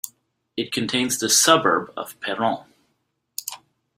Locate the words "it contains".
0.57-1.19